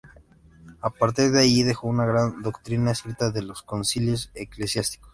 A 0.81 0.89
partir 0.89 1.29
de 1.31 1.41
ahí, 1.41 1.61
dejó 1.61 1.87
un 1.87 1.97
gran 1.97 2.41
doctrina 2.41 2.89
escrita 2.89 3.29
de 3.29 3.43
los 3.43 3.61
concilios 3.61 4.31
eclesiásticos. 4.33 5.09